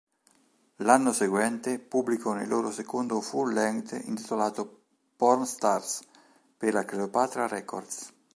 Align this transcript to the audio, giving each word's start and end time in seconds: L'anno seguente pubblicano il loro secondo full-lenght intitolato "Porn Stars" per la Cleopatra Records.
L'anno 0.77 1.13
seguente 1.13 1.77
pubblicano 1.77 2.41
il 2.41 2.47
loro 2.47 2.71
secondo 2.71 3.21
full-lenght 3.21 4.01
intitolato 4.05 4.85
"Porn 5.15 5.45
Stars" 5.45 6.01
per 6.57 6.73
la 6.73 6.83
Cleopatra 6.85 7.45
Records. 7.45 8.11